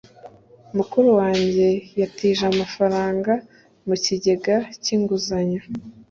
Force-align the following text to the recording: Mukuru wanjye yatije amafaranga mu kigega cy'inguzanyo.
Mukuru 0.77 1.07
wanjye 1.19 1.67
yatije 2.01 2.43
amafaranga 2.51 3.33
mu 3.87 3.95
kigega 4.03 4.55
cy'inguzanyo. 4.83 5.61